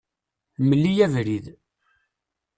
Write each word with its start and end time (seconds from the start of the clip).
Mel-iyi 0.67 1.01
abrid. 1.05 1.45